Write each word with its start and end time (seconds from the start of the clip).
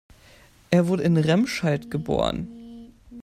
Er 0.71 0.87
wurde 0.87 1.03
in 1.03 1.15
Remscheid 1.15 1.91
geboren 1.91 2.91